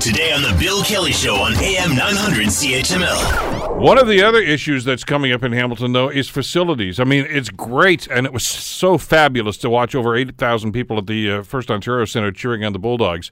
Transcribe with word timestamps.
Today 0.00 0.32
on 0.32 0.40
The 0.40 0.56
Bill 0.58 0.82
Kelly 0.82 1.12
Show 1.12 1.36
on 1.36 1.52
AM 1.56 1.94
900 1.94 2.46
CHML. 2.46 3.78
One 3.78 3.98
of 3.98 4.08
the 4.08 4.22
other 4.22 4.40
issues 4.40 4.82
that's 4.82 5.04
coming 5.04 5.30
up 5.30 5.42
in 5.42 5.52
Hamilton, 5.52 5.92
though, 5.92 6.08
is 6.08 6.26
facilities. 6.26 6.98
I 6.98 7.04
mean, 7.04 7.26
it's 7.28 7.50
great, 7.50 8.06
and 8.06 8.24
it 8.24 8.32
was 8.32 8.46
so 8.46 8.96
fabulous 8.96 9.58
to 9.58 9.68
watch 9.68 9.94
over 9.94 10.16
8,000 10.16 10.72
people 10.72 10.96
at 10.96 11.06
the 11.06 11.30
uh, 11.30 11.42
First 11.42 11.70
Ontario 11.70 12.06
Centre 12.06 12.32
cheering 12.32 12.64
on 12.64 12.72
the 12.72 12.78
Bulldogs 12.78 13.30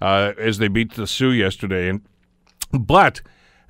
uh, 0.00 0.32
as 0.38 0.56
they 0.56 0.68
beat 0.68 0.94
the 0.94 1.06
Soo 1.06 1.32
yesterday. 1.32 1.90
And 1.90 2.00
But 2.72 3.20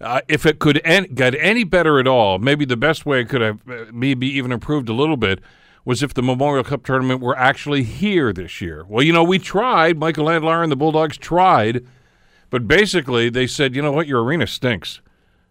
uh, 0.01 0.21
if 0.29 0.47
it 0.47 0.61
could 0.61 0.81
en- 0.85 1.15
get 1.15 1.35
any 1.35 1.65
better 1.65 1.99
at 1.99 2.07
all, 2.07 2.39
maybe 2.39 2.65
the 2.65 2.77
best 2.77 3.05
way 3.05 3.23
it 3.23 3.29
could 3.29 3.41
have 3.41 3.61
uh, 3.69 3.87
maybe 3.93 4.29
even 4.29 4.53
improved 4.53 4.89
a 4.89 4.95
little 4.95 5.17
bit 5.17 5.41
was 5.85 6.01
if 6.01 6.15
the 6.15 6.23
Memorial 6.23 6.63
Cup 6.63 6.85
tournament 6.85 7.21
were 7.21 7.37
actually 7.37 7.83
here 7.83 8.33
this 8.33 8.61
year. 8.61 8.85
Well, 8.89 9.03
you 9.03 9.13
know, 9.13 9.25
we 9.25 9.41
tried. 9.41 9.99
Michael 9.99 10.27
Andlauer 10.27 10.63
and 10.63 10.71
the 10.71 10.77
Bulldogs 10.77 11.19
tried, 11.19 11.85
but 12.51 12.69
basically 12.69 13.29
they 13.29 13.47
said, 13.47 13.75
you 13.75 13.83
know 13.83 13.93
what, 13.93 14.07
your 14.07 14.23
arena 14.23 14.47
stinks. 14.47 15.01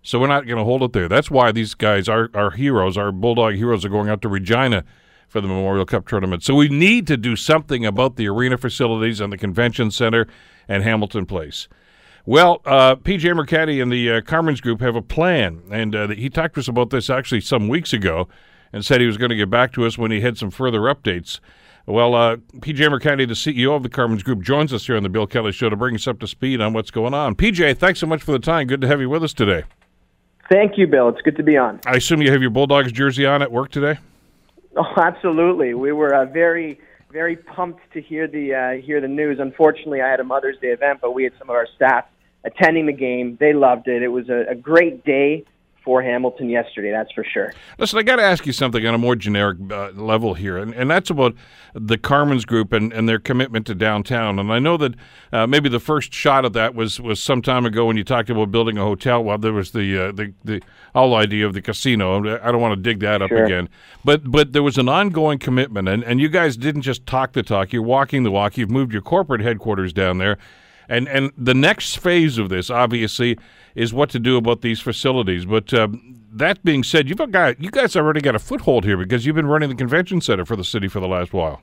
So 0.01 0.19
we're 0.19 0.27
not 0.27 0.45
going 0.45 0.57
to 0.57 0.63
hold 0.63 0.83
it 0.83 0.93
there. 0.93 1.07
That's 1.07 1.31
why 1.31 1.51
these 1.51 1.73
guys, 1.73 2.07
our, 2.07 2.29
our 2.35 2.51
heroes, 2.51 2.95
our 2.95 3.11
Bulldog 3.11 3.55
heroes, 3.55 3.83
are 3.83 3.89
going 3.89 4.07
out 4.07 4.21
to 4.21 4.29
Regina 4.29 4.83
for 5.27 5.41
the 5.41 5.47
Memorial 5.47 5.85
Cup 5.85 6.07
tournament. 6.07 6.43
So 6.43 6.53
we 6.53 6.69
need 6.69 7.07
to 7.07 7.17
do 7.17 7.35
something 7.35 7.85
about 7.85 8.15
the 8.15 8.27
arena 8.27 8.57
facilities 8.57 9.19
and 9.19 9.33
the 9.33 9.37
convention 9.37 9.89
center 9.89 10.27
and 10.67 10.83
Hamilton 10.83 11.25
Place. 11.25 11.67
Well, 12.27 12.61
uh, 12.65 12.95
PJ 12.95 13.21
Mercanti 13.33 13.81
and 13.81 13.91
the 13.91 14.11
uh, 14.11 14.21
Carmen's 14.21 14.61
Group 14.61 14.81
have 14.81 14.95
a 14.95 15.01
plan, 15.01 15.61
and 15.71 15.95
uh, 15.95 16.07
he 16.09 16.29
talked 16.29 16.55
to 16.55 16.59
us 16.59 16.67
about 16.67 16.89
this 16.89 17.09
actually 17.09 17.41
some 17.41 17.67
weeks 17.67 17.93
ago 17.93 18.27
and 18.73 18.83
said 18.83 18.99
he 18.99 19.07
was 19.07 19.17
going 19.17 19.29
to 19.29 19.35
get 19.35 19.49
back 19.49 19.71
to 19.73 19.85
us 19.85 19.97
when 19.97 20.11
he 20.11 20.21
had 20.21 20.37
some 20.37 20.51
further 20.51 20.81
updates. 20.81 21.39
Well, 21.87 22.15
uh, 22.15 22.37
PJ 22.37 22.77
Mercanti, 22.89 23.27
the 23.27 23.35
CEO 23.35 23.75
of 23.75 23.83
the 23.83 23.89
Carmen's 23.89 24.23
Group, 24.23 24.41
joins 24.41 24.73
us 24.73 24.87
here 24.87 24.97
on 24.97 25.03
the 25.03 25.09
Bill 25.09 25.27
Kelly 25.27 25.51
Show 25.51 25.69
to 25.69 25.75
bring 25.75 25.93
us 25.93 26.07
up 26.07 26.19
to 26.19 26.27
speed 26.27 26.59
on 26.59 26.73
what's 26.73 26.89
going 26.89 27.13
on. 27.13 27.35
PJ, 27.35 27.77
thanks 27.77 27.99
so 27.99 28.07
much 28.07 28.23
for 28.23 28.31
the 28.31 28.39
time. 28.39 28.65
Good 28.65 28.81
to 28.81 28.87
have 28.87 28.99
you 28.99 29.09
with 29.09 29.23
us 29.23 29.33
today. 29.33 29.65
Thank 30.49 30.77
you, 30.77 30.87
Bill. 30.87 31.09
It's 31.09 31.21
good 31.21 31.37
to 31.37 31.43
be 31.43 31.57
on. 31.57 31.79
I 31.85 31.97
assume 31.97 32.23
you 32.23 32.31
have 32.31 32.41
your 32.41 32.49
Bulldogs 32.49 32.91
jersey 32.91 33.25
on 33.27 33.43
at 33.43 33.51
work 33.51 33.69
today. 33.69 33.99
Oh, 34.75 34.93
absolutely. 34.97 35.75
We 35.75 35.91
were 35.91 36.13
uh, 36.13 36.25
very, 36.25 36.79
very 37.11 37.35
pumped 37.35 37.81
to 37.93 38.01
hear 38.01 38.27
the 38.27 38.53
uh, 38.53 38.81
hear 38.83 38.99
the 38.99 39.07
news. 39.07 39.37
Unfortunately, 39.39 40.01
I 40.01 40.09
had 40.09 40.19
a 40.19 40.23
Mother's 40.23 40.57
Day 40.59 40.69
event, 40.69 40.99
but 41.01 41.13
we 41.13 41.23
had 41.23 41.33
some 41.37 41.49
of 41.49 41.55
our 41.55 41.67
staff 41.75 42.05
attending 42.43 42.87
the 42.87 42.93
game. 42.93 43.37
They 43.39 43.53
loved 43.53 43.87
it. 43.87 44.01
It 44.01 44.07
was 44.07 44.27
a, 44.29 44.45
a 44.49 44.55
great 44.55 45.05
day 45.05 45.45
for 45.85 46.01
Hamilton 46.01 46.49
yesterday, 46.49 46.91
that's 46.91 47.11
for 47.13 47.23
sure. 47.23 47.53
Listen, 47.77 47.99
I 47.99 48.03
got 48.03 48.15
to 48.15 48.23
ask 48.23 48.45
you 48.45 48.51
something 48.51 48.85
on 48.85 48.95
a 48.95 48.97
more 48.97 49.15
generic 49.15 49.59
uh, 49.71 49.91
level 49.91 50.33
here, 50.33 50.57
and, 50.57 50.73
and 50.73 50.89
that's 50.89 51.11
about 51.11 51.35
the 51.75 51.97
Carmen's 51.97 52.43
Group 52.43 52.73
and, 52.73 52.91
and 52.91 53.07
their 53.07 53.19
commitment 53.19 53.67
to 53.67 53.75
downtown. 53.75 54.39
And 54.39 54.51
I 54.51 54.57
know 54.59 54.77
that 54.77 54.95
uh, 55.31 55.45
maybe 55.45 55.69
the 55.69 55.79
first 55.79 56.11
shot 56.11 56.43
of 56.43 56.53
that 56.53 56.73
was, 56.73 56.99
was 56.99 57.19
some 57.21 57.41
time 57.43 57.65
ago 57.65 57.85
when 57.85 57.95
you 57.97 58.03
talked 58.03 58.31
about 58.31 58.51
building 58.51 58.77
a 58.79 58.83
hotel. 58.83 59.23
Well, 59.23 59.37
there 59.37 59.53
was 59.53 59.71
the 59.71 60.07
uh, 60.07 60.11
the, 60.11 60.33
the 60.43 60.61
whole 60.95 61.13
idea 61.15 61.45
of 61.45 61.53
the 61.53 61.61
casino. 61.61 62.17
I 62.41 62.51
don't 62.51 62.61
want 62.61 62.75
to 62.75 62.81
dig 62.81 62.99
that 63.01 63.21
up 63.21 63.29
Sure. 63.29 63.45
again, 63.45 63.69
but 64.03 64.29
but 64.29 64.53
there 64.53 64.63
was 64.63 64.77
an 64.79 64.89
ongoing 64.89 65.37
commitment, 65.37 65.87
and, 65.87 66.03
and 66.03 66.19
you 66.19 66.29
guys 66.29 66.57
didn't 66.57 66.81
just 66.81 67.05
talk 67.05 67.33
the 67.33 67.43
talk. 67.43 67.71
You're 67.71 67.83
walking 67.83 68.23
the 68.23 68.31
walk. 68.31 68.57
You've 68.57 68.71
moved 68.71 68.91
your 68.91 69.03
corporate 69.03 69.41
headquarters 69.41 69.93
down 69.93 70.17
there. 70.17 70.37
And 70.89 71.07
and 71.07 71.31
the 71.37 71.53
next 71.53 71.97
phase 71.99 72.37
of 72.37 72.49
this, 72.49 72.69
obviously, 72.69 73.37
is 73.75 73.93
what 73.93 74.09
to 74.11 74.19
do 74.19 74.37
about 74.37 74.61
these 74.61 74.79
facilities. 74.79 75.45
But 75.45 75.73
um, 75.73 76.21
that 76.31 76.63
being 76.63 76.83
said, 76.83 77.09
you've 77.09 77.17
got 77.31 77.61
you 77.61 77.71
guys 77.71 77.95
already 77.95 78.21
got 78.21 78.35
a 78.35 78.39
foothold 78.39 78.85
here 78.85 78.97
because 78.97 79.25
you've 79.25 79.35
been 79.35 79.47
running 79.47 79.69
the 79.69 79.75
convention 79.75 80.21
center 80.21 80.45
for 80.45 80.55
the 80.55 80.63
city 80.63 80.87
for 80.87 80.99
the 80.99 81.07
last 81.07 81.33
while. 81.33 81.61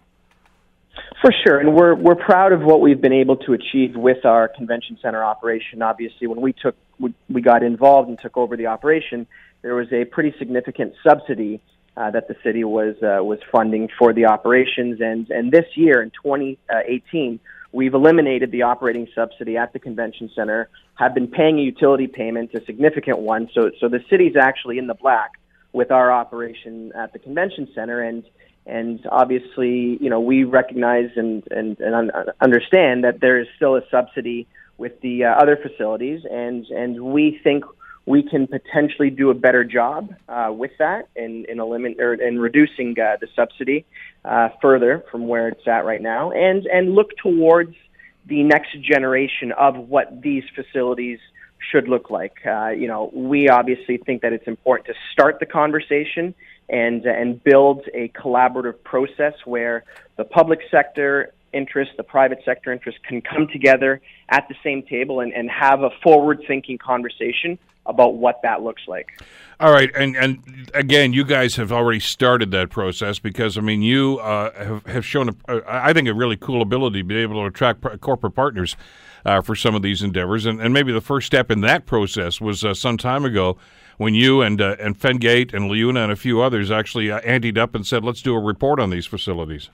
For 1.21 1.31
sure, 1.47 1.61
and 1.61 1.75
we're 1.75 1.95
we're 1.95 2.17
proud 2.17 2.53
of 2.53 2.63
what 2.63 2.81
we've 2.81 3.01
been 3.01 3.13
able 3.13 3.37
to 3.37 3.53
achieve 3.53 3.95
with 3.95 4.25
our 4.25 4.49
convention 4.49 4.99
center 5.01 5.23
operation. 5.23 5.81
Obviously, 5.81 6.27
when 6.27 6.41
we 6.41 6.53
took 6.53 6.75
we, 6.99 7.15
we 7.31 7.41
got 7.41 7.63
involved 7.63 8.09
and 8.09 8.19
took 8.21 8.37
over 8.37 8.57
the 8.57 8.67
operation, 8.67 9.27
there 9.63 9.75
was 9.75 9.93
a 9.93 10.05
pretty 10.05 10.35
significant 10.39 10.95
subsidy 11.07 11.61
uh, 11.97 12.11
that 12.11 12.27
the 12.27 12.35
city 12.43 12.65
was 12.65 12.97
uh, 13.03 13.23
was 13.23 13.39
funding 13.53 13.89
for 13.99 14.13
the 14.13 14.27
operations, 14.27 15.01
and 15.01 15.31
and 15.31 15.53
this 15.53 15.67
year 15.77 16.03
in 16.03 16.11
2018, 16.11 17.39
we've 17.73 17.95
eliminated 17.95 18.51
the 18.51 18.63
operating 18.63 19.09
subsidy 19.15 19.57
at 19.57 19.73
the 19.73 19.79
convention 19.79 20.31
center. 20.35 20.69
Have 20.95 21.15
been 21.15 21.27
paying 21.27 21.59
a 21.59 21.63
utility 21.63 22.07
payment, 22.07 22.55
a 22.55 22.65
significant 22.65 23.19
one. 23.19 23.49
So 23.55 23.71
so 23.81 23.89
the 23.89 24.01
city's 24.09 24.37
actually 24.37 24.79
in 24.79 24.87
the 24.87 24.95
black 24.95 25.33
with 25.73 25.91
our 25.91 26.13
operation 26.13 26.93
at 26.95 27.13
the 27.13 27.19
convention 27.19 27.69
center, 27.75 28.03
and 28.03 28.23
and 28.67 29.01
obviously, 29.11 29.99
you 30.01 30.11
know, 30.11 30.21
we 30.21 30.45
recognize 30.45 31.11
and 31.17 31.43
and, 31.51 31.81
and 31.81 31.95
un- 31.95 32.11
understand 32.41 33.05
that 33.05 33.21
there 33.21 33.41
is 33.41 33.49
still 33.57 33.77
a 33.77 33.83
subsidy 33.91 34.47
with 34.79 35.01
the 35.01 35.25
uh, 35.25 35.31
other 35.31 35.57
facilities, 35.57 36.23
and 36.31 36.67
and 36.67 37.01
we 37.01 37.41
think 37.43 37.65
we 38.07 38.23
can 38.23 38.47
potentially 38.47 39.11
do 39.11 39.31
a 39.31 39.35
better 39.35 39.65
job 39.65 40.15
uh, 40.29 40.51
with 40.53 40.73
that 40.79 41.09
in 41.15 41.45
in 41.49 41.61
or 41.61 42.15
in 42.15 42.39
reducing 42.39 42.99
uh, 42.99 43.17
the 43.21 43.29
subsidy 43.37 43.85
uh, 44.25 44.49
further 44.61 45.05
from 45.11 45.29
where 45.29 45.49
it's 45.49 45.67
at 45.67 45.85
right 45.85 46.03
now, 46.03 46.31
and 46.33 46.67
and 46.67 46.95
look 46.95 47.17
towards 47.17 47.75
the 48.27 48.43
next 48.43 48.81
generation 48.81 49.53
of 49.53 49.77
what 49.77 50.23
these 50.23 50.45
facilities 50.55 51.19
should 51.71 51.89
look 51.89 52.11
like. 52.11 52.35
Uh, 52.45 52.69
you 52.69 52.89
know, 52.89 53.11
we 53.15 53.49
obviously 53.49 53.97
think 53.97 54.23
that 54.23 54.33
it's 54.33 54.49
important 54.49 54.87
to 54.87 54.95
start 55.13 55.39
the 55.39 55.47
conversation 55.47 56.35
and 56.69 57.05
and 57.05 57.43
build 57.45 57.83
a 57.95 58.09
collaborative 58.09 58.83
process 58.83 59.35
where 59.45 59.85
the 60.17 60.25
public 60.25 60.61
sector 60.71 61.33
interest, 61.53 61.93
the 61.97 62.03
private 62.03 62.39
sector 62.45 62.73
interest 62.73 62.99
can 63.07 63.21
come 63.21 63.49
together 63.49 64.01
at 64.29 64.47
the 64.49 64.55
same 64.63 64.83
table 64.83 65.21
and, 65.21 65.33
and 65.33 65.51
have 65.51 65.83
a 65.83 65.91
forward 66.03 66.43
thinking 66.47 66.79
conversation 66.79 67.59
about 67.87 68.15
what 68.15 68.41
that 68.43 68.63
looks 68.63 68.83
like. 68.87 69.21
All 69.59 69.73
right, 69.73 69.91
and 69.95 70.17
and 70.17 70.71
again, 70.75 71.13
you 71.13 71.25
guys 71.25 71.57
have 71.57 71.73
already 71.73 72.01
started 72.01 72.51
that 72.53 72.71
process 72.71 73.19
because 73.19 73.59
I 73.59 73.61
mean, 73.61 73.83
you 73.83 74.19
uh, 74.19 74.53
have 74.65 74.87
have 74.87 75.07
shown, 75.07 75.37
I 75.49 75.93
think, 75.93 76.09
a 76.09 76.15
really 76.15 76.37
cool 76.37 76.63
ability 76.63 77.01
to 77.01 77.05
be 77.05 77.17
able 77.17 77.41
to 77.43 77.47
attract 77.47 78.01
corporate 78.01 78.35
partners 78.35 78.77
uh, 79.25 79.41
for 79.41 79.55
some 79.55 79.75
of 79.75 79.83
these 79.83 80.03
endeavors, 80.03 80.47
and, 80.47 80.61
and 80.61 80.75
maybe 80.75 80.93
the 80.93 81.01
first 81.01 81.27
step 81.27 81.51
in 81.51 81.61
that 81.61 81.87
process 81.87 82.41
was 82.41 82.65
uh, 82.65 82.75
some 82.75 82.97
time 82.97 83.25
ago 83.25 83.57
when 83.99 84.15
you 84.15 84.43
and 84.43 84.61
uh, 84.61 84.77
and 84.81 84.99
Fengate 84.99 85.55
and 85.55 85.71
LIUNA 85.71 86.05
and 86.05 86.13
a 86.13 86.17
few 86.17 86.41
others 86.41 86.71
actually 86.71 87.11
uh, 87.11 87.21
anteed 87.21 87.59
up 87.59 87.75
and 87.75 87.87
said, 87.87 88.05
"Let's 88.05 88.23
do 88.23 88.35
a 88.35 88.41
report 88.41 88.81
on 88.81 88.91
these 88.91 89.07
facilities." 89.07 89.71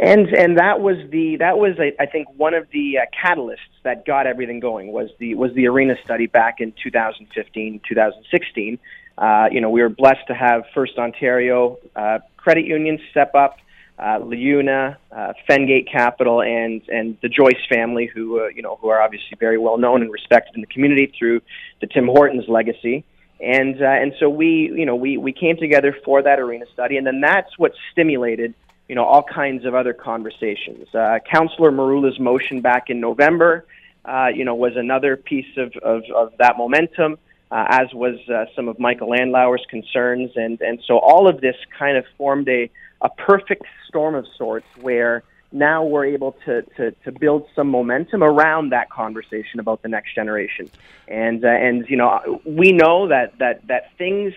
And 0.00 0.28
and 0.34 0.58
that 0.58 0.80
was 0.80 0.96
the 1.10 1.36
that 1.36 1.56
was 1.56 1.76
I 1.78 2.06
think 2.06 2.26
one 2.36 2.52
of 2.52 2.66
the 2.72 2.98
uh, 2.98 3.02
catalysts 3.14 3.58
that 3.84 4.04
got 4.04 4.26
everything 4.26 4.58
going 4.58 4.90
was 4.90 5.10
the 5.18 5.36
was 5.36 5.54
the 5.54 5.68
arena 5.68 5.94
study 6.04 6.26
back 6.26 6.56
in 6.58 6.72
2015 6.82 7.80
2016 7.88 8.78
uh, 9.16 9.48
you 9.52 9.60
know 9.60 9.70
we 9.70 9.82
were 9.82 9.88
blessed 9.88 10.26
to 10.26 10.34
have 10.34 10.64
First 10.74 10.98
Ontario 10.98 11.78
uh, 11.94 12.18
Credit 12.36 12.64
Union 12.64 12.98
step 13.12 13.36
up 13.36 13.58
uh, 13.96 14.18
LIUNA 14.18 14.96
uh, 15.12 15.32
Fengate 15.48 15.90
Capital 15.90 16.42
and 16.42 16.82
and 16.88 17.16
the 17.22 17.28
Joyce 17.28 17.64
family 17.72 18.10
who 18.12 18.40
uh, 18.40 18.48
you 18.48 18.62
know 18.62 18.76
who 18.80 18.88
are 18.88 19.00
obviously 19.00 19.36
very 19.38 19.58
well 19.58 19.78
known 19.78 20.02
and 20.02 20.10
respected 20.10 20.56
in 20.56 20.60
the 20.60 20.66
community 20.66 21.12
through 21.16 21.40
the 21.80 21.86
Tim 21.86 22.06
Hortons 22.06 22.48
legacy. 22.48 23.04
And 23.40 23.80
uh, 23.80 23.86
and 23.86 24.12
so 24.18 24.28
we 24.28 24.72
you 24.74 24.86
know 24.86 24.96
we 24.96 25.16
we 25.16 25.32
came 25.32 25.56
together 25.56 25.96
for 26.04 26.22
that 26.22 26.40
arena 26.40 26.64
study 26.72 26.96
and 26.96 27.06
then 27.06 27.20
that's 27.20 27.56
what 27.58 27.72
stimulated 27.92 28.54
you 28.88 28.94
know, 28.94 29.04
all 29.04 29.22
kinds 29.22 29.64
of 29.64 29.74
other 29.74 29.94
conversations. 29.94 30.94
Uh, 30.94 31.18
Councillor 31.30 31.70
Merulla's 31.70 32.18
motion 32.20 32.60
back 32.60 32.90
in 32.90 33.00
November, 33.00 33.64
uh, 34.04 34.28
you 34.34 34.44
know, 34.44 34.54
was 34.54 34.76
another 34.76 35.16
piece 35.16 35.56
of, 35.56 35.74
of, 35.76 36.02
of 36.14 36.32
that 36.38 36.58
momentum, 36.58 37.16
uh, 37.50 37.66
as 37.68 37.94
was 37.94 38.16
uh, 38.28 38.44
some 38.54 38.68
of 38.68 38.78
Michael 38.78 39.08
Andlauer's 39.08 39.64
concerns. 39.70 40.32
And, 40.36 40.60
and 40.60 40.80
so 40.86 40.98
all 40.98 41.28
of 41.28 41.40
this 41.40 41.56
kind 41.78 41.96
of 41.96 42.04
formed 42.18 42.48
a, 42.48 42.70
a 43.00 43.08
perfect 43.08 43.64
storm 43.88 44.14
of 44.14 44.26
sorts 44.36 44.66
where 44.80 45.22
now 45.50 45.84
we're 45.84 46.04
able 46.04 46.32
to, 46.44 46.62
to, 46.76 46.90
to 47.04 47.12
build 47.12 47.46
some 47.54 47.68
momentum 47.68 48.22
around 48.22 48.70
that 48.70 48.90
conversation 48.90 49.60
about 49.60 49.80
the 49.82 49.88
next 49.88 50.14
generation. 50.14 50.68
And, 51.08 51.44
uh, 51.44 51.48
and 51.48 51.88
you 51.88 51.96
know, 51.96 52.42
we 52.44 52.72
know 52.72 53.08
that, 53.08 53.38
that, 53.38 53.66
that 53.68 53.96
things, 53.96 54.34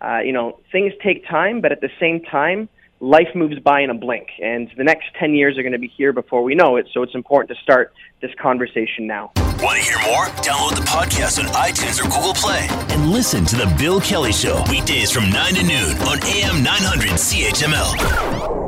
uh, 0.00 0.20
you 0.24 0.32
know, 0.32 0.58
things 0.72 0.94
take 1.02 1.28
time, 1.28 1.60
but 1.60 1.70
at 1.70 1.80
the 1.80 1.90
same 2.00 2.22
time, 2.22 2.68
life 3.04 3.28
moves 3.34 3.58
by 3.58 3.80
in 3.80 3.90
a 3.90 3.94
blink, 3.94 4.28
and 4.42 4.70
the 4.76 4.84
next 4.84 5.06
10 5.20 5.34
years 5.34 5.58
are 5.58 5.62
going 5.62 5.72
to 5.72 5.78
be 5.78 5.88
here 5.88 6.12
before 6.12 6.42
we 6.42 6.54
know 6.54 6.76
it. 6.76 6.88
So 6.92 7.02
it's 7.02 7.14
important 7.14 7.56
to 7.56 7.62
start 7.62 7.92
this 8.20 8.30
conversation 8.40 9.06
now. 9.06 9.32
Want 9.36 9.78
to 9.78 9.84
hear 9.84 9.98
more? 10.06 10.26
Download 10.42 10.74
the 10.74 10.82
podcast 10.82 11.38
on 11.38 11.46
iTunes 11.52 12.00
or 12.00 12.04
Google 12.04 12.34
Play 12.34 12.66
and 12.94 13.10
listen 13.10 13.44
to 13.46 13.56
The 13.56 13.72
Bill 13.78 14.00
Kelly 14.00 14.32
Show 14.32 14.62
weekdays 14.70 15.10
from 15.10 15.30
9 15.30 15.54
to 15.54 15.62
noon 15.62 15.96
on 15.98 16.22
AM 16.24 16.62
900 16.62 17.10
CHML. 17.10 18.63